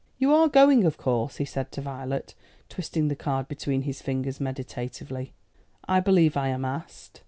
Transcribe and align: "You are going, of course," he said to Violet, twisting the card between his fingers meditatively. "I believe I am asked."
"You 0.17 0.33
are 0.33 0.49
going, 0.49 0.83
of 0.83 0.97
course," 0.97 1.35
he 1.35 1.45
said 1.45 1.71
to 1.73 1.81
Violet, 1.81 2.33
twisting 2.69 3.07
the 3.07 3.15
card 3.15 3.47
between 3.47 3.83
his 3.83 4.01
fingers 4.01 4.39
meditatively. 4.39 5.31
"I 5.87 5.99
believe 5.99 6.35
I 6.35 6.47
am 6.47 6.65
asked." 6.65 7.19